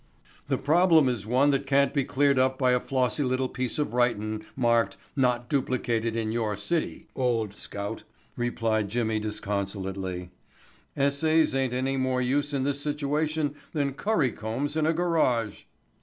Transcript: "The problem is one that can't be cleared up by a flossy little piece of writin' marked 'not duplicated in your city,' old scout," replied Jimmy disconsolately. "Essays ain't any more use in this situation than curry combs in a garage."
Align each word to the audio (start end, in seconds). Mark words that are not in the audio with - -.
"The 0.47 0.57
problem 0.57 1.07
is 1.07 1.27
one 1.27 1.51
that 1.51 1.67
can't 1.67 1.93
be 1.93 2.03
cleared 2.03 2.39
up 2.39 2.57
by 2.57 2.71
a 2.71 2.79
flossy 2.79 3.21
little 3.21 3.47
piece 3.47 3.77
of 3.77 3.93
writin' 3.93 4.43
marked 4.55 4.97
'not 5.15 5.47
duplicated 5.47 6.15
in 6.15 6.31
your 6.31 6.57
city,' 6.57 7.05
old 7.15 7.55
scout," 7.55 8.03
replied 8.35 8.89
Jimmy 8.89 9.19
disconsolately. 9.19 10.31
"Essays 10.97 11.53
ain't 11.53 11.73
any 11.75 11.97
more 11.97 12.19
use 12.19 12.51
in 12.51 12.63
this 12.63 12.81
situation 12.81 13.53
than 13.73 13.93
curry 13.93 14.31
combs 14.31 14.75
in 14.75 14.87
a 14.87 14.91
garage." 14.93 15.65